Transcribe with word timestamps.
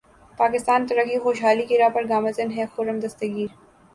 پاکستان 0.39 0.85
ترقی 0.87 1.17
خوشحالی 1.19 1.65
کی 1.69 1.77
راہ 1.77 1.89
پر 1.95 2.03
گامزن 2.09 2.51
ہے 2.51 2.65
خرم 2.75 2.97
دستگیر 2.99 3.49